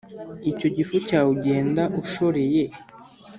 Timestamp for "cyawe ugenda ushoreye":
1.07-2.63